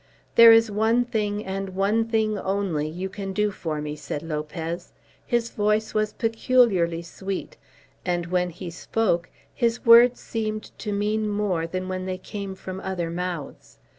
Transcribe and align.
"There 0.33 0.51
is 0.51 0.71
one 0.71 1.05
thing, 1.05 1.45
and 1.45 1.75
one 1.75 2.05
thing 2.05 2.35
only, 2.39 2.87
you 2.89 3.07
can 3.07 3.33
do 3.33 3.51
for 3.51 3.79
me," 3.81 3.95
said 3.95 4.23
Lopez. 4.23 4.93
His 5.27 5.51
voice 5.51 5.93
was 5.93 6.13
peculiarly 6.13 7.03
sweet, 7.03 7.55
and 8.03 8.25
when 8.25 8.49
he 8.49 8.71
spoke 8.71 9.29
his 9.53 9.85
words 9.85 10.19
seemed 10.19 10.71
to 10.79 10.91
mean 10.91 11.29
more 11.29 11.67
than 11.67 11.87
when 11.87 12.07
they 12.07 12.17
came 12.17 12.55
from 12.55 12.79
other 12.79 13.11
mouths. 13.11 13.77